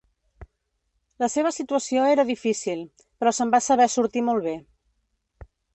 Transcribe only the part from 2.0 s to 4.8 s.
era difícil, però se'n va saber sortir molt bé.